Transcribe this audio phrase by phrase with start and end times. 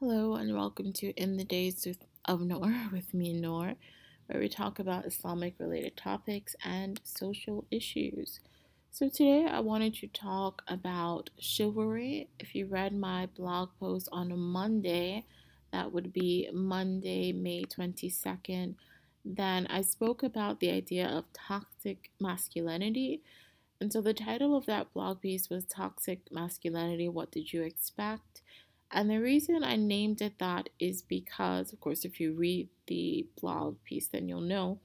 [0.00, 1.86] Hello and welcome to In the Days
[2.24, 3.74] of Noor with me, Noor,
[4.26, 8.40] where we talk about Islamic related topics and social issues.
[8.90, 12.30] So today I wanted to talk about chivalry.
[12.40, 15.24] If you read my blog post on a Monday,
[15.70, 18.74] that would be Monday, May 22nd,
[19.24, 23.20] then I spoke about the idea of toxic masculinity.
[23.80, 28.39] And so the title of that blog piece was Toxic Masculinity What Did You Expect?
[28.92, 33.28] And the reason I named it that is because, of course, if you read the
[33.40, 34.80] blog piece, then you'll know.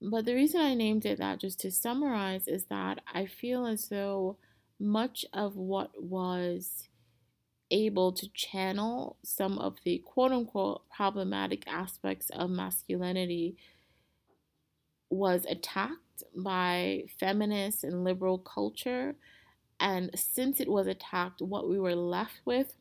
[0.00, 3.88] But the reason I named it that, just to summarize, is that I feel as
[3.88, 4.36] though
[4.78, 6.88] much of what was
[7.70, 13.56] able to channel some of the quote unquote problematic aspects of masculinity
[15.10, 19.14] was attacked by feminist and liberal culture.
[19.80, 22.74] And since it was attacked, what we were left with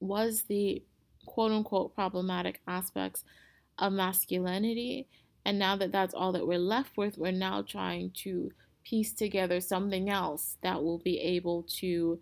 [0.00, 0.82] was the
[1.26, 3.24] quote unquote problematic aspects
[3.78, 5.08] of masculinity.
[5.44, 8.52] And now that that's all that we're left with, we're now trying to
[8.84, 12.20] piece together something else that will be able to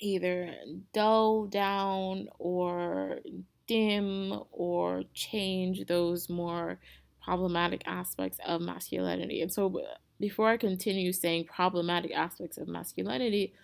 [0.00, 0.54] either
[0.92, 3.18] dull down or
[3.66, 6.78] dim or change those more
[7.22, 9.42] problematic aspects of masculinity.
[9.42, 13.54] And so, uh, before I continue saying problematic aspects of masculinity,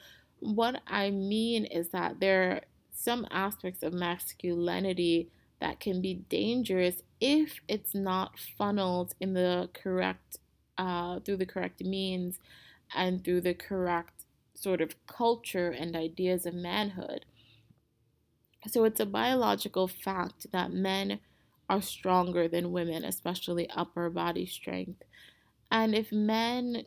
[0.44, 2.60] what I mean is that there are
[2.92, 10.38] some aspects of masculinity that can be dangerous if it's not funneled in the correct
[10.76, 12.38] uh, through the correct means
[12.94, 17.24] and through the correct sort of culture and ideas of manhood.
[18.66, 21.20] So it's a biological fact that men
[21.68, 25.02] are stronger than women, especially upper body strength.
[25.70, 26.84] And if men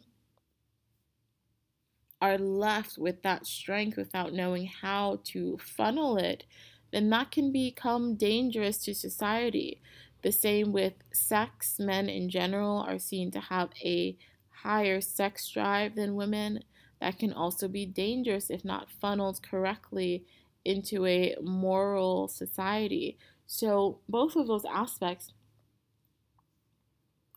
[2.22, 6.46] are left with that strength without knowing how to funnel it,
[6.92, 9.82] then that can become dangerous to society.
[10.24, 11.80] The same with sex.
[11.80, 14.18] Men in general are seen to have a
[14.50, 16.64] higher sex drive than women.
[17.00, 20.26] That can also be dangerous if not funneled correctly
[20.66, 23.18] into a moral society.
[23.46, 25.32] So, both of those aspects,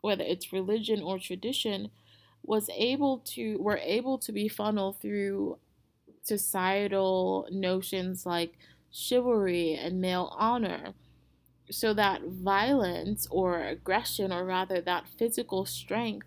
[0.00, 1.90] whether it's religion or tradition,
[2.50, 5.56] was able to were able to be funneled through
[6.22, 8.58] societal notions like
[8.90, 10.92] chivalry and male honor.
[11.70, 16.26] So that violence or aggression or rather that physical strength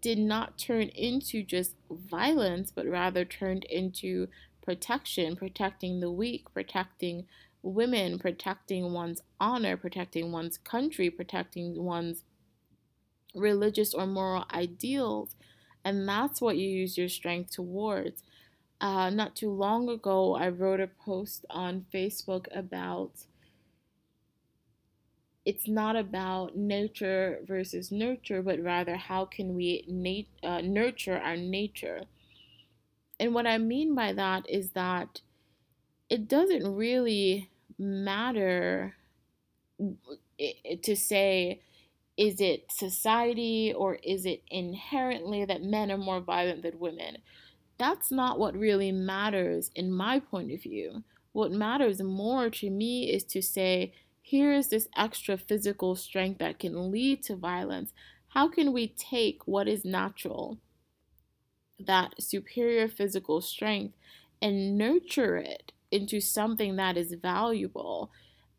[0.00, 4.28] did not turn into just violence but rather turned into
[4.62, 7.26] protection protecting the weak protecting
[7.62, 12.24] women protecting one's honor protecting one's country protecting one's
[13.34, 15.34] religious or moral ideals,
[15.84, 18.22] and that's what you use your strength towards.
[18.80, 23.12] Uh, not too long ago, I wrote a post on Facebook about
[25.44, 31.36] it's not about nature versus nurture, but rather how can we nat- uh, nurture our
[31.36, 32.02] nature.
[33.18, 35.20] And what I mean by that is that
[36.10, 38.96] it doesn't really matter
[40.82, 41.60] to say
[42.22, 47.16] is it society or is it inherently that men are more violent than women?
[47.78, 51.02] That's not what really matters in my point of view.
[51.32, 56.60] What matters more to me is to say, here is this extra physical strength that
[56.60, 57.92] can lead to violence.
[58.28, 60.58] How can we take what is natural,
[61.80, 63.96] that superior physical strength,
[64.40, 68.12] and nurture it into something that is valuable?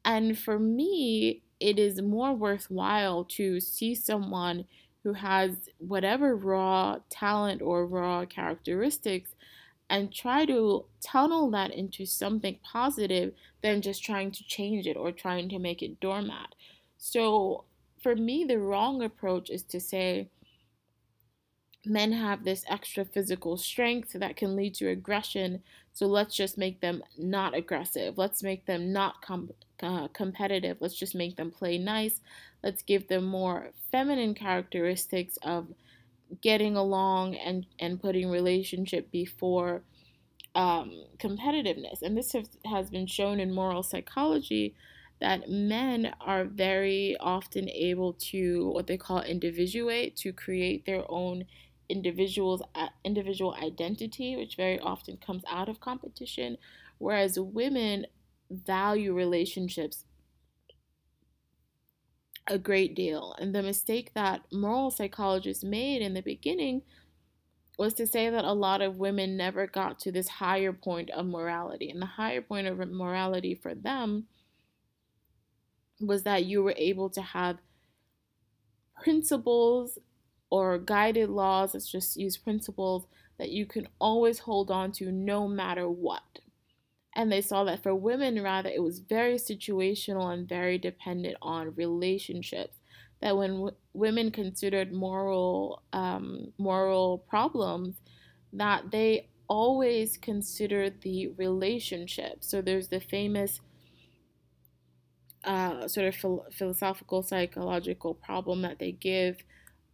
[0.03, 4.65] And for me, it is more worthwhile to see someone
[5.03, 9.31] who has whatever raw talent or raw characteristics
[9.89, 15.11] and try to tunnel that into something positive than just trying to change it or
[15.11, 16.55] trying to make it doormat.
[16.97, 17.65] So,
[18.01, 20.29] for me, the wrong approach is to say,
[21.85, 25.61] men have this extra physical strength that can lead to aggression.
[25.93, 28.17] So let's just make them not aggressive.
[28.17, 29.51] Let's make them not com-
[29.81, 30.77] uh, competitive.
[30.79, 32.21] Let's just make them play nice.
[32.63, 35.67] Let's give them more feminine characteristics of
[36.41, 39.83] getting along and, and putting relationship before
[40.55, 42.01] um, competitiveness.
[42.01, 44.73] And this has, has been shown in moral psychology
[45.19, 51.45] that men are very often able to what they call individuate, to create their own
[51.93, 56.57] individuals uh, individual identity, which very often comes out of competition,
[56.97, 58.07] whereas women
[58.49, 60.05] value relationships
[62.47, 63.35] a great deal.
[63.39, 66.81] And the mistake that moral psychologists made in the beginning
[67.77, 71.25] was to say that a lot of women never got to this higher point of
[71.25, 71.89] morality.
[71.89, 74.25] And the higher point of morality for them
[75.99, 77.57] was that you were able to have
[79.01, 79.97] principles
[80.53, 83.07] or guided laws, let's just use principles
[83.39, 86.39] that you can always hold on to no matter what.
[87.15, 91.75] And they saw that for women, rather, it was very situational and very dependent on
[91.75, 92.79] relationships.
[93.21, 98.01] That when w- women considered moral um, moral problems,
[98.53, 102.43] that they always considered the relationship.
[102.43, 103.61] So there's the famous
[105.43, 109.43] uh, sort of phil- philosophical psychological problem that they give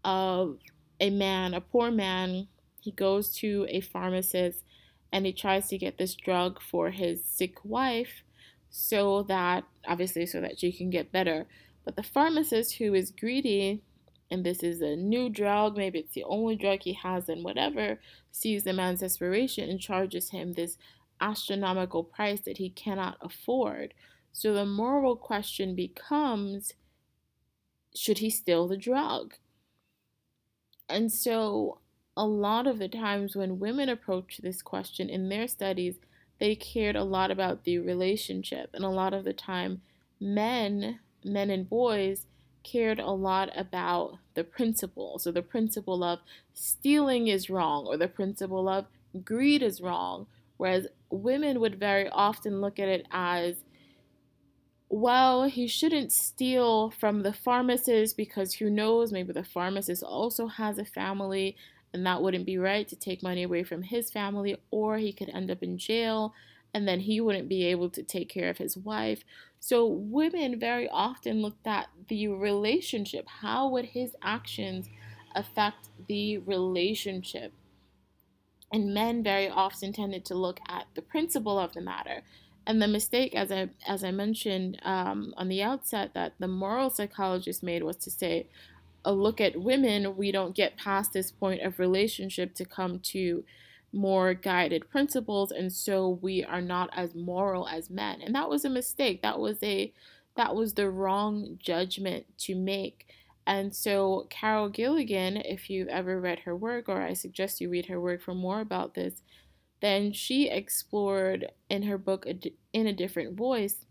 [0.03, 0.57] of
[0.99, 2.47] a man, a poor man.
[2.81, 4.63] He goes to a pharmacist
[5.11, 8.23] and he tries to get this drug for his sick wife
[8.69, 11.47] so that obviously so that she can get better.
[11.83, 13.81] But the pharmacist who is greedy
[14.31, 17.99] and this is a new drug maybe it's the only drug he has and whatever
[18.31, 20.77] sees the man's desperation and charges him this
[21.19, 23.93] astronomical price that he cannot afford.
[24.31, 26.73] So the moral question becomes
[27.95, 29.33] should he steal the drug
[30.89, 31.79] and so
[32.17, 35.95] a lot of the times when women approach this question in their studies,
[36.39, 38.69] they cared a lot about the relationship.
[38.73, 39.81] And a lot of the time,
[40.19, 42.25] men, men and boys,
[42.63, 45.17] cared a lot about the principle.
[45.19, 46.19] So the principle of
[46.53, 48.85] stealing is wrong, or the principle of
[49.23, 50.27] greed is wrong.
[50.57, 53.63] Whereas women would very often look at it as
[54.89, 60.77] well, he shouldn't steal from the pharmacist because who knows, maybe the pharmacist also has
[60.77, 61.55] a family
[61.93, 65.29] and that wouldn't be right to take money away from his family, or he could
[65.29, 66.33] end up in jail
[66.73, 69.23] and then he wouldn't be able to take care of his wife.
[69.59, 73.27] So, women very often looked at the relationship.
[73.27, 74.87] How would his actions
[75.35, 77.53] affect the relationship?
[78.71, 82.21] And men very often tended to look at the principle of the matter.
[82.69, 86.91] And the mistake, as I as I mentioned um, on the outset, that the moral
[86.91, 88.47] psychologist made was to say,
[89.03, 93.43] a look at women, we don't get past this point of relationship to come to
[93.91, 98.21] more guided principles and so we are not as moral as men.
[98.21, 99.23] And that was a mistake.
[99.23, 99.91] That was a
[100.37, 103.07] that was the wrong judgment to make.
[103.47, 107.87] And so carol gilligan if you've ever read her work or i suggest you read
[107.87, 109.23] her work for more about this
[109.81, 112.25] then she explored in her book
[112.73, 113.85] in a different voice.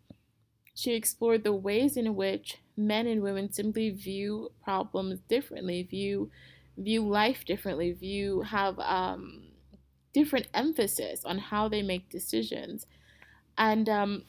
[0.75, 6.31] She explored the ways in which men and women simply view problems differently, view
[6.77, 9.49] view life differently, view have um,
[10.13, 12.87] different emphasis on how they make decisions,
[13.57, 14.25] and um,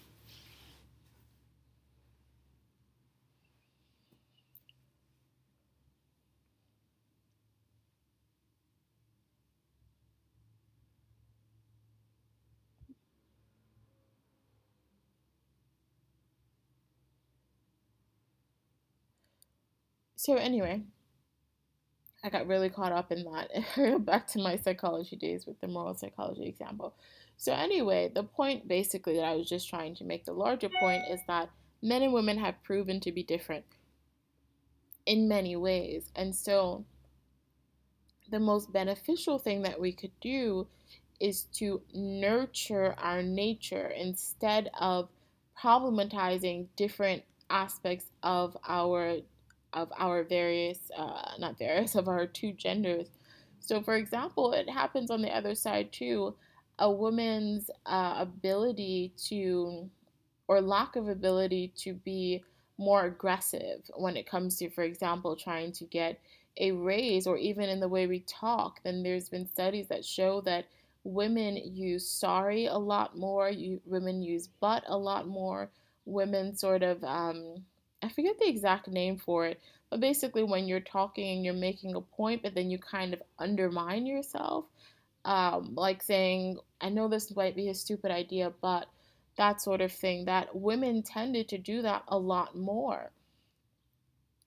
[20.30, 20.84] so anyway,
[22.24, 24.06] I got really caught up in that.
[24.06, 26.94] Back to my psychology days with the moral psychology example.
[27.38, 31.02] So, anyway, the point basically that I was just trying to make, the larger point,
[31.10, 31.50] is that
[31.82, 33.66] men and women have proven to be different
[35.08, 36.12] in many ways.
[36.16, 36.86] And so,
[38.30, 40.68] the most beneficial thing that we could do
[41.20, 45.10] is to nurture our nature instead of
[45.60, 49.22] problematizing different aspects of our
[49.74, 53.08] of our various, uh, not various, of our two genders.
[53.60, 56.36] So, for example, it happens on the other side too.
[56.80, 59.90] A woman's uh, ability to,
[60.48, 62.44] or lack of ability to be
[62.78, 66.20] more aggressive when it comes to, for example, trying to get
[66.58, 70.42] a raise or even in the way we talk, then there's been studies that show
[70.42, 70.66] that
[71.04, 75.70] women use sorry a lot more, you, women use but a lot more,
[76.06, 77.64] women sort of um,
[78.02, 81.96] I forget the exact name for it, but basically when you're talking and you're making
[81.96, 84.66] a point, but then you kind of undermine yourself,
[85.26, 88.88] um, like saying, I know this might be a stupid idea, but
[89.38, 93.12] that sort of thing, that women tended to do that a lot more.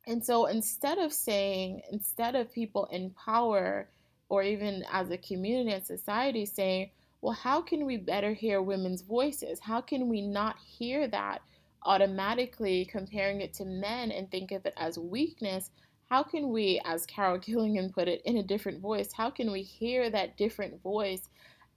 [0.07, 3.89] And so instead of saying, instead of people in power
[4.29, 6.91] or even as a community and society saying,
[7.21, 9.61] well, how can we better hear women's voices?
[9.61, 11.41] How can we not hear that?
[11.85, 15.71] Automatically comparing it to men and think of it as weakness,
[16.09, 19.63] how can we, as Carol Gilligan put it in a different voice, how can we
[19.63, 21.29] hear that different voice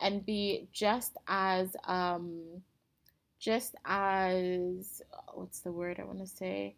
[0.01, 2.61] and be just as, um,
[3.39, 5.01] just as,
[5.33, 6.75] what's the word I want to say?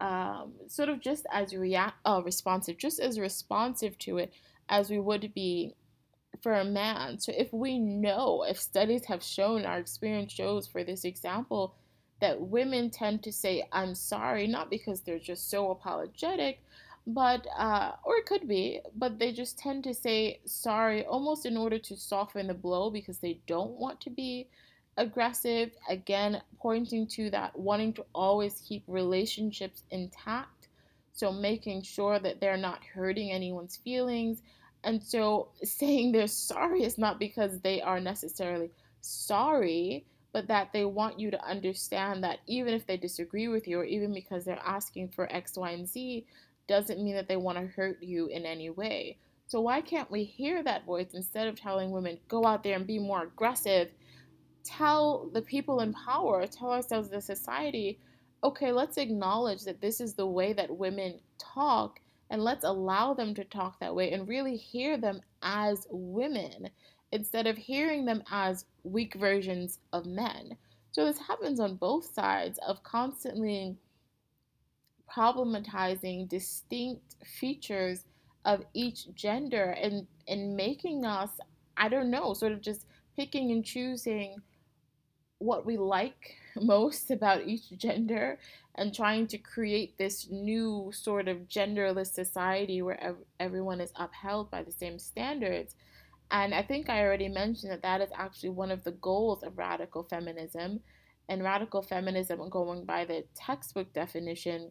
[0.00, 4.32] Um, sort of just as react, uh, responsive, just as responsive to it
[4.68, 5.74] as we would be
[6.42, 7.18] for a man.
[7.18, 11.74] So if we know, if studies have shown, our experience shows for this example,
[12.20, 16.62] that women tend to say, I'm sorry, not because they're just so apologetic,
[17.06, 21.56] but, uh, or it could be, but they just tend to say sorry almost in
[21.56, 24.48] order to soften the blow because they don't want to be
[24.96, 25.70] aggressive.
[25.88, 30.68] Again, pointing to that wanting to always keep relationships intact.
[31.12, 34.42] So making sure that they're not hurting anyone's feelings.
[34.84, 38.70] And so saying they're sorry is not because they are necessarily
[39.00, 40.04] sorry,
[40.36, 43.84] but that they want you to understand that even if they disagree with you, or
[43.86, 46.26] even because they're asking for X, Y, and Z,
[46.68, 49.16] doesn't mean that they want to hurt you in any way.
[49.46, 52.86] So, why can't we hear that voice instead of telling women, go out there and
[52.86, 53.90] be more aggressive?
[54.62, 57.98] Tell the people in power, tell ourselves, the society,
[58.44, 63.34] okay, let's acknowledge that this is the way that women talk and let's allow them
[63.36, 66.68] to talk that way and really hear them as women
[67.16, 70.56] instead of hearing them as weak versions of men.
[70.92, 73.76] So this happens on both sides of constantly
[75.14, 78.04] problematizing distinct features
[78.44, 81.30] of each gender and and making us
[81.76, 84.36] I don't know, sort of just picking and choosing
[85.38, 88.38] what we like most about each gender
[88.74, 94.50] and trying to create this new sort of genderless society where ev- everyone is upheld
[94.50, 95.74] by the same standards
[96.30, 99.58] and I think I already mentioned that that is actually one of the goals of
[99.58, 100.80] radical feminism.
[101.28, 104.70] And radical feminism, going by the textbook definition,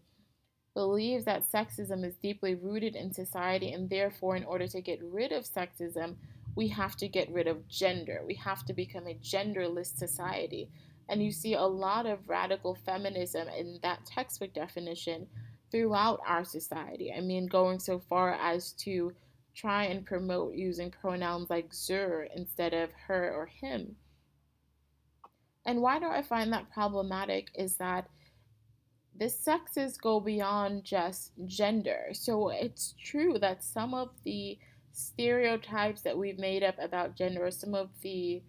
[0.73, 5.31] believes that sexism is deeply rooted in society, and therefore, in order to get rid
[5.33, 6.15] of sexism,
[6.55, 8.23] we have to get rid of gender.
[8.25, 10.69] We have to become a genderless society.
[11.09, 15.27] And you see a lot of radical feminism in that textbook definition
[15.71, 17.13] throughout our society.
[17.15, 19.11] I mean, going so far as to
[19.55, 23.95] try and promote using pronouns like zur instead of her or him.
[25.65, 28.07] And why do I find that problematic is that
[29.17, 32.09] the sexes go beyond just gender.
[32.11, 34.59] So it's true that some of the
[34.91, 38.41] stereotypes that we've made up about gender, or some of the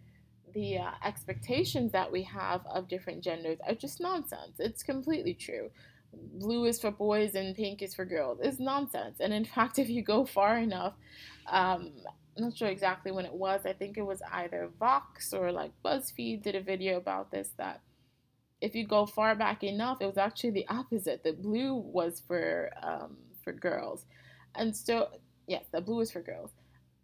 [0.54, 4.58] the uh, expectations that we have of different genders are just nonsense.
[4.58, 5.70] It's completely true
[6.34, 9.18] blue is for boys and pink is for girls is nonsense.
[9.20, 10.94] And in fact, if you go far enough,
[11.50, 11.92] um,
[12.36, 13.64] I'm not sure exactly when it was.
[13.64, 17.80] I think it was either Vox or like BuzzFeed did a video about this that
[18.60, 21.22] if you go far back enough, it was actually the opposite.
[21.22, 24.06] The blue was for um, for girls,
[24.54, 25.08] and so
[25.46, 26.50] yes, the blue is for girls.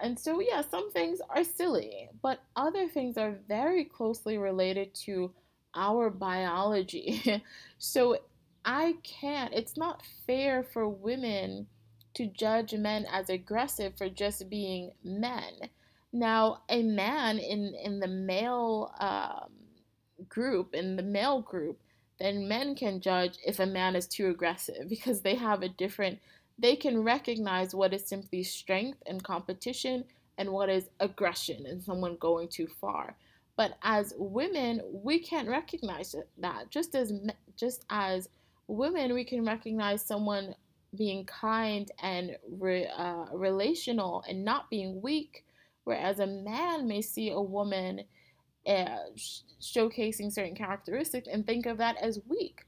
[0.01, 5.33] And so yeah, some things are silly, but other things are very closely related to
[5.75, 7.43] our biology.
[7.79, 8.19] so
[8.65, 11.67] I can't, it's not fair for women
[12.15, 15.55] to judge men as aggressive for just being men.
[16.13, 19.51] Now, a man in, in the male um,
[20.29, 21.81] group, in the male group,
[22.19, 26.19] then men can judge if a man is too aggressive because they have a different,
[26.59, 30.05] they can recognize what is simply strength and competition
[30.39, 33.17] and what is aggression and someone going too far.
[33.57, 37.13] But as women, we can't recognize that just as
[37.55, 38.29] just as
[38.67, 40.55] women, we can recognize someone
[40.97, 45.45] being kind and re, uh, relational and not being weak,
[45.85, 48.03] whereas a man may see a woman
[48.67, 52.65] uh, sh- showcasing certain characteristics and think of that as weak.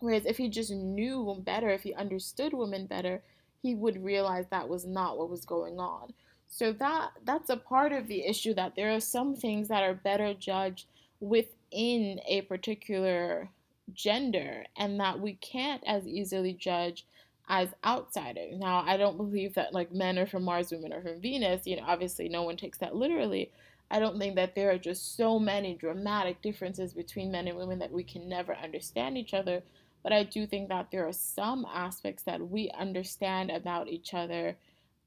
[0.00, 3.22] Whereas if he just knew better, if he understood women better,
[3.62, 6.12] he would realize that was not what was going on.
[6.48, 9.94] So that that's a part of the issue that there are some things that are
[9.94, 10.86] better judged
[11.20, 13.50] within a particular
[13.94, 17.06] gender and that we can't as easily judge
[17.48, 18.58] as outsiders.
[18.58, 21.66] Now, I don't believe that like men are from Mars, women are from Venus.
[21.66, 23.50] You know, obviously no one takes that literally.
[23.90, 27.80] I don't think that there are just so many dramatic differences between men and women
[27.80, 29.62] that we can never understand each other.
[30.02, 34.56] But I do think that there are some aspects that we understand about each other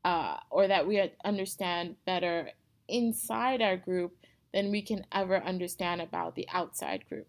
[0.04, 2.50] uh, or that we understand better
[2.90, 4.18] inside our group
[4.54, 7.28] than we can ever understand about the outside group.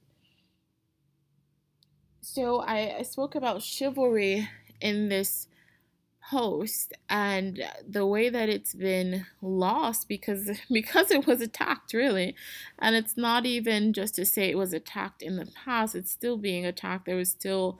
[2.24, 4.48] So I, I spoke about chivalry
[4.80, 5.46] in this
[6.30, 12.34] post and the way that it's been lost because because it was attacked really.
[12.78, 16.38] And it's not even just to say it was attacked in the past it's still
[16.38, 17.06] being attacked.
[17.06, 17.78] There was still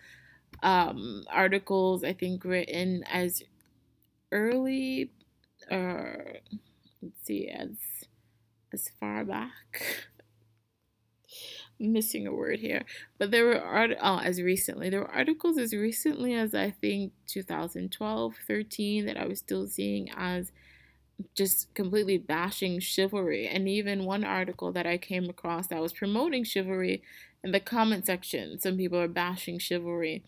[0.63, 3.43] um, articles i think written as
[4.33, 5.11] early
[5.71, 6.15] uh,
[7.03, 7.77] let's see as
[8.73, 9.53] as far back
[11.93, 12.83] missing a word here,
[13.19, 17.13] but there were art oh, as recently there were articles as recently as I think
[17.27, 20.53] 2012, 13 that I was still seeing as
[21.35, 23.47] just completely bashing chivalry.
[23.47, 27.03] And even one article that I came across that was promoting chivalry
[27.43, 30.25] in the comment section, some people are bashing chivalry.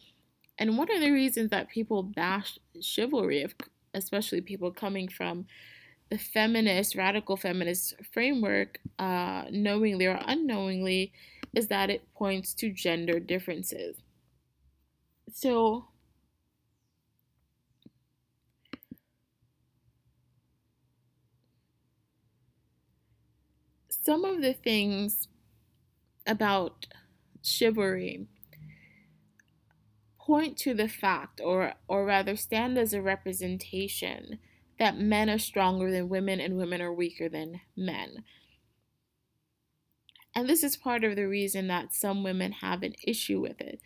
[0.59, 3.47] And one of the reasons that people bash chivalry,
[3.95, 5.47] especially people coming from
[6.11, 11.13] the feminist, radical feminist framework, uh, knowingly or unknowingly,
[11.57, 13.97] is that it points to gender differences.
[15.33, 15.89] So,
[23.89, 25.29] some of the things
[26.27, 26.87] about
[27.43, 28.27] chivalry
[30.21, 34.39] point to the fact, or, or rather stand as a representation,
[34.79, 38.25] that men are stronger than women and women are weaker than men.
[40.37, 43.81] And this is part of the reason that some women have an issue with it.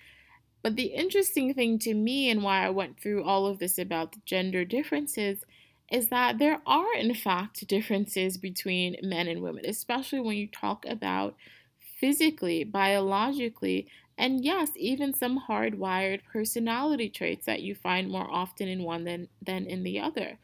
[0.62, 4.12] But the interesting thing to me, and why I went through all of this about
[4.12, 5.44] the gender differences,
[5.90, 10.84] is that there are, in fact, differences between men and women, especially when you talk
[10.86, 11.36] about
[11.98, 13.88] physically, biologically,
[14.18, 19.28] and yes, even some hardwired personality traits that you find more often in one than,
[19.40, 20.38] than in the other.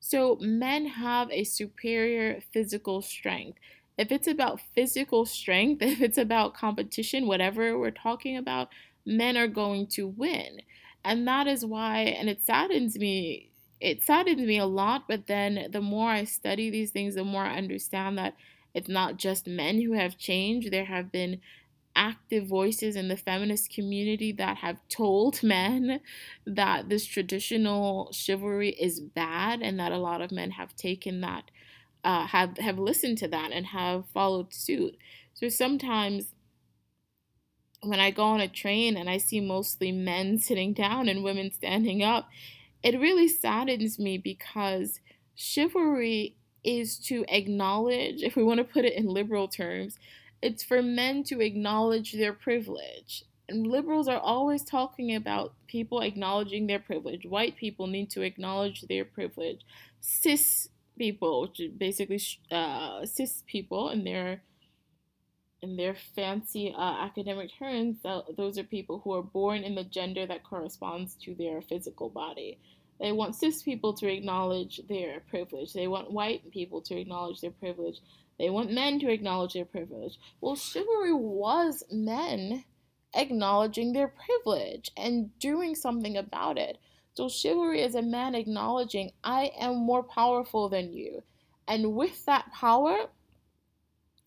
[0.00, 3.58] So, men have a superior physical strength.
[3.98, 8.68] If it's about physical strength, if it's about competition, whatever we're talking about,
[9.04, 10.60] men are going to win.
[11.04, 13.50] And that is why, and it saddens me
[13.80, 17.44] it saddens me a lot, but then the more I study these things, the more
[17.44, 18.34] I understand that
[18.74, 20.72] it's not just men who have changed.
[20.72, 21.40] There have been
[21.96, 26.00] active voices in the feminist community that have told men
[26.46, 31.50] that this traditional chivalry is bad and that a lot of men have taken that
[32.08, 34.96] uh, have have listened to that and have followed suit
[35.34, 36.34] so sometimes
[37.82, 41.52] when i go on a train and i see mostly men sitting down and women
[41.52, 42.28] standing up
[42.82, 45.00] it really saddens me because
[45.34, 49.98] chivalry is to acknowledge, if we want to put it in liberal terms,
[50.42, 53.24] it's for men to acknowledge their privilege.
[53.48, 57.24] And liberals are always talking about people acknowledging their privilege.
[57.24, 59.62] White people need to acknowledge their privilege.
[60.00, 60.68] Cis
[60.98, 64.42] people, which basically uh, cis people, and their
[65.60, 67.96] in their fancy uh, academic terms,
[68.36, 72.58] those are people who are born in the gender that corresponds to their physical body.
[73.00, 75.72] They want cis people to acknowledge their privilege.
[75.72, 78.00] They want white people to acknowledge their privilege.
[78.38, 80.18] They want men to acknowledge their privilege.
[80.40, 82.64] Well, chivalry was men
[83.14, 86.78] acknowledging their privilege and doing something about it.
[87.18, 91.24] So, chivalry is a man acknowledging, I am more powerful than you.
[91.66, 93.08] And with that power,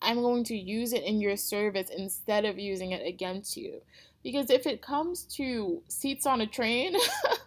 [0.02, 3.80] I'm going to use it in your service instead of using it against you.
[4.22, 6.94] Because if it comes to seats on a train,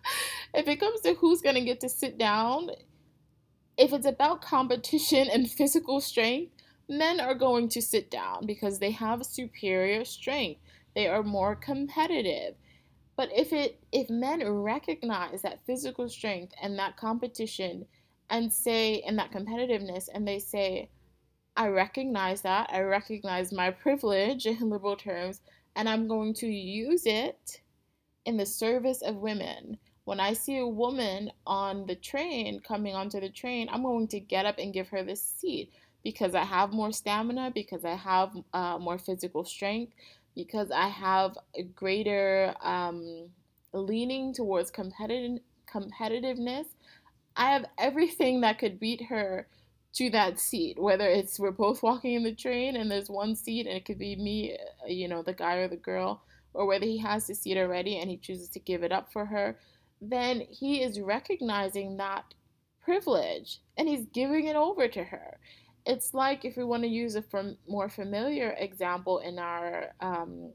[0.55, 2.71] if it comes to who's going to get to sit down,
[3.77, 6.53] if it's about competition and physical strength,
[6.89, 10.59] men are going to sit down because they have superior strength.
[10.95, 12.55] They are more competitive.
[13.17, 17.85] But if it if men recognize that physical strength and that competition
[18.29, 20.89] and say and that competitiveness and they say
[21.57, 22.69] I recognize that.
[22.71, 25.41] I recognize my privilege in liberal terms,
[25.75, 27.61] and I'm going to use it
[28.25, 29.77] in the service of women.
[30.03, 34.19] When I see a woman on the train, coming onto the train, I'm going to
[34.19, 35.71] get up and give her the seat
[36.03, 39.93] because I have more stamina, because I have uh, more physical strength,
[40.35, 43.29] because I have a greater um,
[43.73, 45.39] leaning towards competitive
[45.71, 46.65] competitiveness.
[47.35, 49.47] I have everything that could beat her
[49.95, 53.65] to that seat, whether it's we're both walking in the train and there's one seat
[53.65, 56.21] and it could be me, uh, you know, the guy or the girl,
[56.53, 59.25] or whether he has the seat already and he chooses to give it up for
[59.25, 59.57] her,
[60.01, 62.33] then he is recognizing that
[62.83, 65.37] privilege and he's giving it over to her.
[65.85, 70.51] It's like if we want to use a from more familiar example in our um,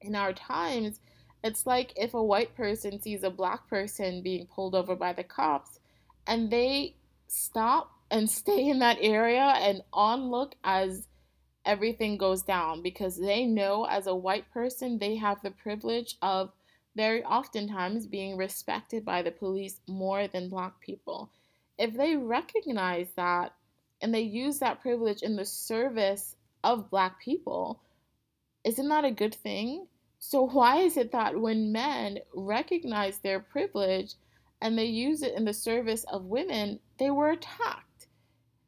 [0.00, 1.00] in our times,
[1.44, 5.24] it's like if a white person sees a black person being pulled over by the
[5.24, 5.80] cops
[6.26, 6.96] and they
[7.28, 11.06] stop and stay in that area and on look as
[11.64, 16.50] everything goes down because they know as a white person they have the privilege of
[16.96, 21.30] very oftentimes being respected by the police more than black people.
[21.78, 23.52] If they recognize that
[24.00, 27.80] and they use that privilege in the service of black people,
[28.64, 29.86] isn't that a good thing?
[30.18, 34.14] So, why is it that when men recognize their privilege
[34.60, 37.84] and they use it in the service of women, they were attacked?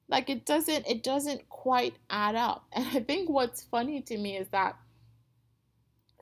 [0.08, 4.36] like it doesn't it doesn't quite add up and i think what's funny to me
[4.36, 4.76] is that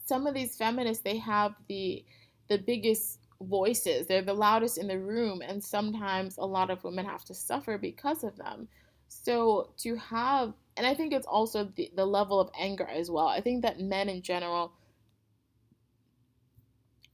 [0.05, 2.05] some of these feminists they have the
[2.49, 4.07] the biggest voices.
[4.07, 7.79] They're the loudest in the room, and sometimes a lot of women have to suffer
[7.79, 8.69] because of them.
[9.09, 13.27] So to have, and I think it's also the, the level of anger as well.
[13.27, 14.73] I think that men in general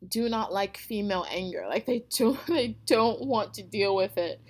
[0.08, 1.64] do not like female anger.
[1.68, 4.40] Like they don't they don't want to deal with it.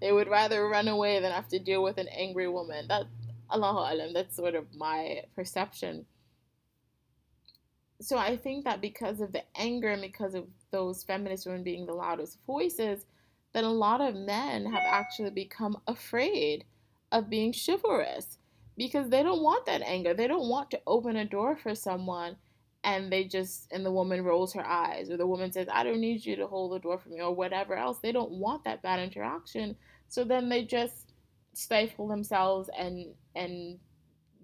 [0.00, 2.88] They would rather run away than have to deal with an angry woman.
[2.88, 3.04] That
[3.52, 6.06] Allahu Alam, that's sort of my perception.
[8.00, 11.86] So I think that because of the anger and because of those feminist women being
[11.86, 13.06] the loudest voices,
[13.52, 16.64] that a lot of men have actually become afraid
[17.14, 18.38] of being chivalrous
[18.76, 20.12] because they don't want that anger.
[20.12, 22.36] They don't want to open a door for someone
[22.82, 26.00] and they just and the woman rolls her eyes or the woman says i don't
[26.00, 27.98] need you to hold the door for me or whatever else.
[28.00, 29.76] They don't want that bad interaction.
[30.08, 31.14] So then they just
[31.54, 33.78] stifle themselves and and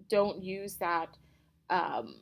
[0.08, 1.16] don't use that
[1.68, 2.20] um,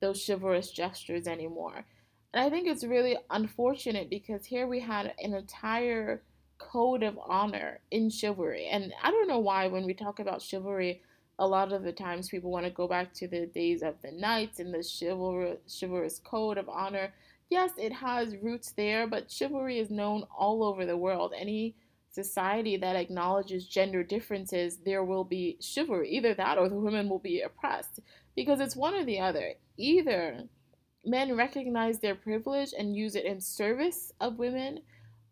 [0.00, 1.84] those chivalrous gestures anymore.
[2.32, 6.22] And i think it's really unfortunate because here we had an entire
[6.60, 11.00] code of honor in chivalry and i don't know why when we talk about chivalry
[11.40, 14.12] a lot of the times people want to go back to the days of the
[14.12, 17.14] knights and the chivalrous, chivalrous code of honor.
[17.48, 21.32] Yes, it has roots there, but chivalry is known all over the world.
[21.34, 21.74] Any
[22.10, 26.10] society that acknowledges gender differences, there will be chivalry.
[26.10, 28.00] Either that or the women will be oppressed
[28.36, 29.54] because it's one or the other.
[29.78, 30.42] Either
[31.06, 34.80] men recognize their privilege and use it in service of women,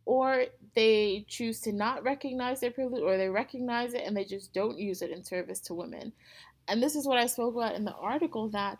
[0.07, 0.47] or
[0.79, 4.79] they choose to not recognize their privilege or they recognize it and they just don't
[4.79, 6.13] use it in service to women.
[6.69, 8.79] And this is what I spoke about in the article that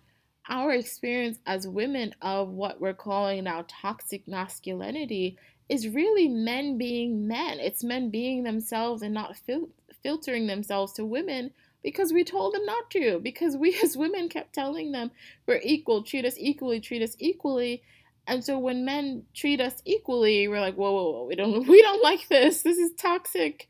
[0.49, 5.37] our experience as women of what we're calling now toxic masculinity
[5.69, 7.59] is really men being men.
[7.59, 11.51] It's men being themselves and not fil- filtering themselves to women
[11.83, 13.19] because we told them not to.
[13.19, 15.11] Because we as women kept telling them
[15.47, 17.83] we're equal, treat us equally, treat us equally.
[18.29, 21.83] And so when men treat us equally, we're like, whoa, whoa, whoa, we don't, we
[21.83, 22.63] don't like this.
[22.63, 23.69] This is toxic.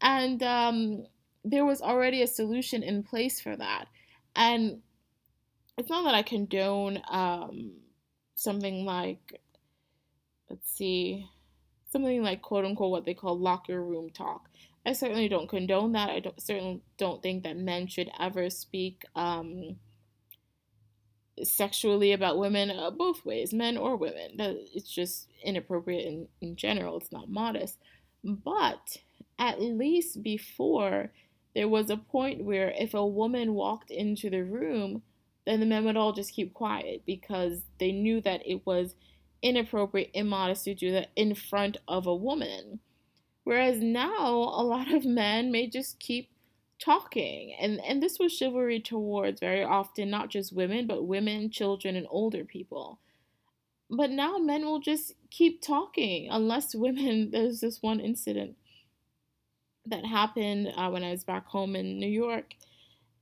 [0.00, 1.04] And um,
[1.44, 3.86] there was already a solution in place for that.
[4.36, 4.82] And
[5.76, 7.72] it's not that I condone um,
[8.36, 9.40] something like,
[10.48, 11.28] let's see,
[11.90, 14.48] something like quote unquote what they call locker room talk.
[14.86, 16.08] I certainly don't condone that.
[16.08, 19.76] I don't certainly don't think that men should ever speak um,
[21.44, 24.36] sexually about women uh, both ways, men or women.
[24.74, 27.78] It's just inappropriate in, in general, it's not modest.
[28.24, 28.98] But
[29.38, 31.12] at least before,
[31.54, 35.02] there was a point where if a woman walked into the room,
[35.46, 38.94] then the men would all just keep quiet because they knew that it was
[39.42, 42.80] inappropriate, immodest to do that in front of a woman.
[43.44, 46.28] Whereas now, a lot of men may just keep
[46.78, 51.96] talking and and this was chivalry towards very often not just women but women children
[51.96, 53.00] and older people.
[53.90, 58.56] But now men will just keep talking unless women there's this one incident
[59.88, 62.54] that happened uh, when i was back home in new york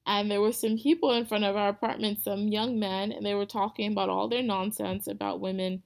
[0.07, 3.35] and there were some people in front of our apartment some young men and they
[3.35, 5.83] were talking about all their nonsense about women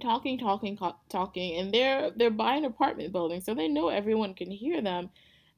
[0.00, 4.50] talking talking talking and they're they're by an apartment building so they know everyone can
[4.50, 5.08] hear them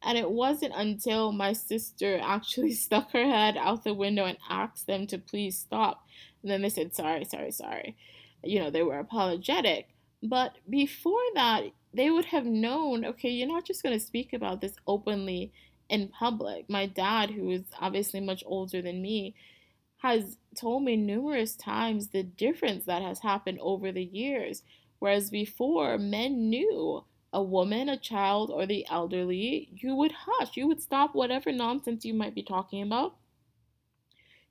[0.02, 4.86] and it wasn't until my sister actually stuck her head out the window and asked
[4.86, 6.06] them to please stop.
[6.42, 7.96] And then they said, sorry, sorry, sorry.
[8.44, 9.88] You know, they were apologetic.
[10.22, 14.60] But before that, they would have known okay, you're not just going to speak about
[14.60, 15.52] this openly
[15.88, 16.68] in public.
[16.68, 19.34] My dad, who is obviously much older than me,
[19.98, 24.62] has told me numerous times the difference that has happened over the years.
[24.98, 27.04] Whereas before, men knew
[27.38, 30.56] a woman, a child, or the elderly, you would hush.
[30.56, 33.14] You would stop whatever nonsense you might be talking about.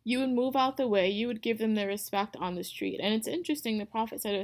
[0.06, 1.10] You would move out the way.
[1.10, 3.02] You would give them their respect on the street.
[3.04, 4.40] And it's interesting, the Prophet said,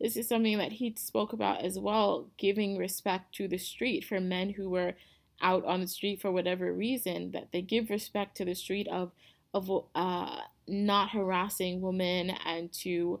[0.00, 4.20] this is something that he spoke about as well, giving respect to the street for
[4.20, 4.94] men who were
[5.42, 9.10] out on the street for whatever reason, that they give respect to the street of,
[9.52, 13.18] of uh, not harassing women and to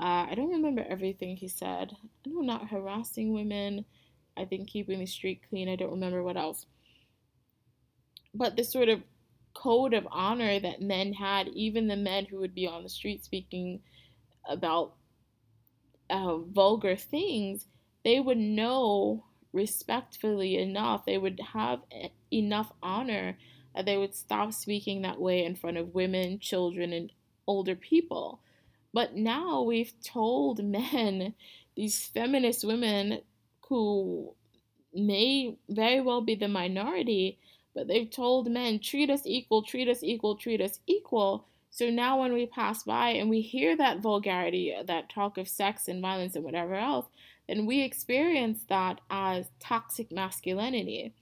[0.00, 1.92] uh, I don't remember everything he said.
[2.24, 3.84] I know not harassing women.
[4.36, 5.68] I think keeping the street clean.
[5.68, 6.64] I don't remember what else.
[8.34, 9.02] But this sort of
[9.52, 13.24] code of honor that men had, even the men who would be on the street
[13.24, 13.80] speaking
[14.48, 14.94] about
[16.08, 17.66] uh, vulgar things,
[18.02, 21.80] they would know respectfully enough, they would have
[22.32, 23.36] enough honor
[23.74, 27.12] that they would stop speaking that way in front of women, children, and
[27.46, 28.40] older people.
[28.92, 31.34] But now we've told men,
[31.76, 33.22] these feminist women
[33.68, 34.34] who
[34.92, 37.38] may very well be the minority,
[37.74, 42.20] but they've told men, treat us equal, treat us equal, treat us equal, So now
[42.20, 46.34] when we pass by and we hear that vulgarity, that talk of sex and violence
[46.34, 47.06] and whatever else,
[47.48, 51.14] then we experience that as toxic masculinity.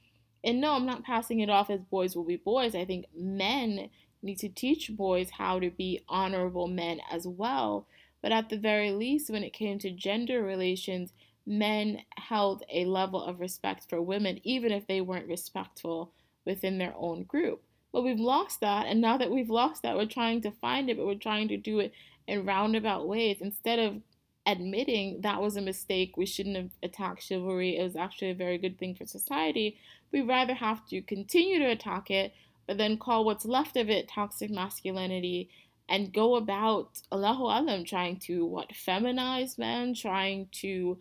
[0.42, 2.74] And no, I'm not passing it off as boys will be boys.
[2.74, 3.90] I think men
[4.22, 7.87] need to teach boys how to be honorable men as well.
[8.22, 11.12] But at the very least, when it came to gender relations,
[11.46, 16.12] men held a level of respect for women, even if they weren't respectful
[16.44, 17.62] within their own group.
[17.92, 20.96] But we've lost that, and now that we've lost that, we're trying to find it,
[20.96, 21.92] but we're trying to do it
[22.26, 24.02] in roundabout ways instead of
[24.44, 26.16] admitting that was a mistake.
[26.16, 27.76] We shouldn't have attacked chivalry.
[27.76, 29.78] It was actually a very good thing for society.
[30.12, 32.35] We rather have to continue to attack it,
[32.68, 35.48] but then call what's left of it toxic masculinity
[35.88, 40.98] and go about Allahu Alam trying to what feminize men, trying to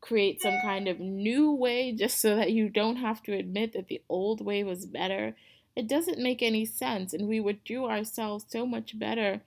[0.00, 3.88] create some kind of new way just so that you don't have to admit that
[3.88, 5.34] the old way was better.
[5.74, 9.40] It doesn't make any sense, and we would do ourselves so much better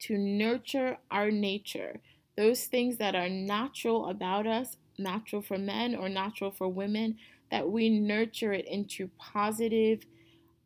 [0.00, 2.00] to nurture our nature.
[2.36, 7.16] Those things that are natural about us, natural for men or natural for women,
[7.50, 10.04] that we nurture it into positive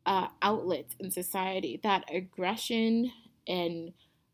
[0.05, 1.79] uh, outlets in society.
[1.83, 3.11] That aggression
[3.47, 3.93] and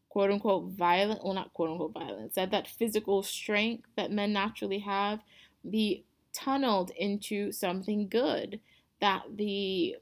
[0.10, 4.80] quote unquote violent, well, not quote unquote violence, that, that physical strength that men naturally
[4.80, 5.20] have
[5.70, 8.60] be tunneled into something good
[9.02, 9.96] that the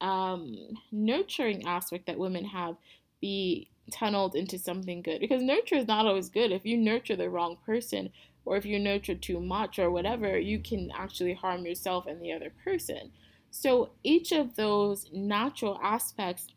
[0.00, 0.56] um,
[0.92, 2.76] nurturing aspect that women have
[3.20, 7.30] be tunneled into something good because nurture is not always good if you nurture the
[7.30, 8.10] wrong person
[8.44, 12.32] or if you nurture too much or whatever you can actually harm yourself and the
[12.32, 13.10] other person
[13.50, 16.48] so each of those natural aspects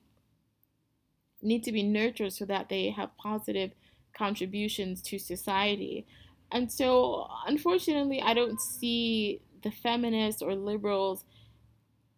[1.41, 3.71] need to be nurtured so that they have positive
[4.13, 6.05] contributions to society.
[6.51, 11.23] And so unfortunately i don't see the feminists or liberals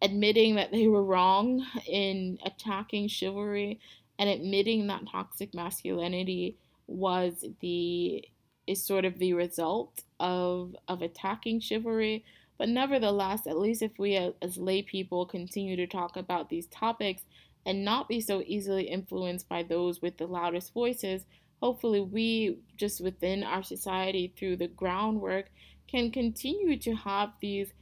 [0.02, 3.80] admitting that they were wrong in attacking chivalry
[4.18, 6.56] and admitting that toxic masculinity
[6.86, 8.24] was the
[8.66, 12.24] is sort of the result of of attacking chivalry
[12.58, 17.24] but nevertheless at least if we as lay people continue to talk about these topics
[17.66, 21.24] and not be so easily influenced by those with the loudest voices
[21.60, 25.46] hopefully we just within our society through the groundwork
[25.88, 27.72] can continue to have these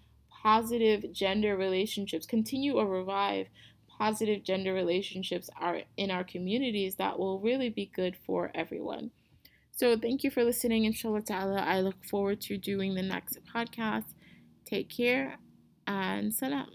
[0.43, 3.47] positive gender relationships, continue or revive
[3.99, 9.11] positive gender relationships are in our communities that will really be good for everyone.
[9.71, 11.61] So thank you for listening, inshallah ta'ala.
[11.61, 14.05] I look forward to doing the next podcast.
[14.65, 15.39] Take care
[15.87, 16.67] and salam.